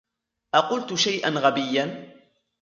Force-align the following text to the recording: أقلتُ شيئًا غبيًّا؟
أقلتُ 0.53 0.93
شيئًا 0.93 1.29
غبيًّا؟ 1.29 1.85